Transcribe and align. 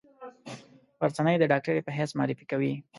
غرڅنۍ 0.99 1.35
د 1.39 1.43
ډاکټرې 1.51 1.81
په 1.85 1.91
حیث 1.97 2.11
معرفي 2.17 2.45
کوي. 2.51 2.73